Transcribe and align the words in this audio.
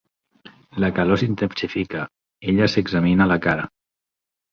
La 0.83 0.87
calor 0.99 1.19
s'intensifica; 1.21 2.05
ella 2.53 2.69
s'examina 2.77 3.29
la 3.33 3.39
cara. 3.45 3.67